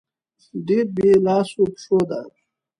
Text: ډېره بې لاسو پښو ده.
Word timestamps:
ډېره 0.65 0.85
بې 0.95 1.09
لاسو 1.25 1.61
پښو 1.73 1.99
ده. 2.09 2.21